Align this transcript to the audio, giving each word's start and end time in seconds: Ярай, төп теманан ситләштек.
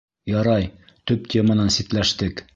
Ярай, 0.29 0.65
төп 1.11 1.29
теманан 1.35 1.73
ситләштек. 1.77 2.45